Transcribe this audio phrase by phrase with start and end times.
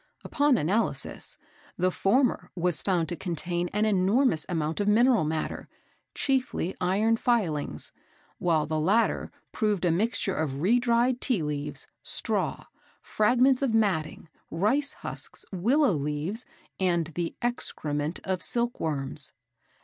[0.23, 1.37] Upon analysis,
[1.77, 5.67] the former was found to contain an enormous amount of mineral matter,
[6.15, 7.91] chiefly iron filings;
[8.39, 12.65] while the latter proved a mixture of redried tea leaves, straw,
[12.99, 16.47] fragments of matting, rice husks, willow leaves,
[16.79, 19.33] and the excrement of silkworms.